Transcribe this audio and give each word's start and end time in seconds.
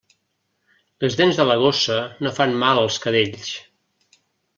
Les 1.03 1.17
dents 1.19 1.41
de 1.41 1.45
la 1.49 1.57
gossa 1.63 1.97
no 2.27 2.31
fan 2.39 2.57
mal 2.65 2.81
als 2.85 2.97
cadells. 3.05 3.53